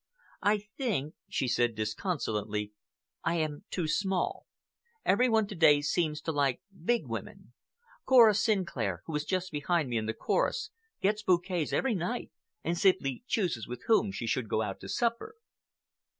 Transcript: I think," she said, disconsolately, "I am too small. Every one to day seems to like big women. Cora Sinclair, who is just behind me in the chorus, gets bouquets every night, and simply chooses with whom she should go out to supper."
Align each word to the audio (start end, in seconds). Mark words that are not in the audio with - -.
I 0.41 0.57
think," 0.79 1.13
she 1.29 1.47
said, 1.47 1.75
disconsolately, 1.75 2.71
"I 3.23 3.35
am 3.35 3.65
too 3.69 3.87
small. 3.87 4.47
Every 5.05 5.29
one 5.29 5.45
to 5.45 5.53
day 5.53 5.79
seems 5.83 6.21
to 6.21 6.31
like 6.31 6.59
big 6.85 7.05
women. 7.05 7.53
Cora 8.05 8.33
Sinclair, 8.33 9.03
who 9.05 9.15
is 9.15 9.25
just 9.25 9.51
behind 9.51 9.89
me 9.89 9.97
in 9.97 10.07
the 10.07 10.15
chorus, 10.15 10.71
gets 11.03 11.21
bouquets 11.21 11.71
every 11.71 11.93
night, 11.93 12.31
and 12.63 12.75
simply 12.79 13.23
chooses 13.27 13.67
with 13.67 13.83
whom 13.85 14.11
she 14.11 14.25
should 14.25 14.49
go 14.49 14.63
out 14.63 14.79
to 14.79 14.89
supper." 14.89 15.35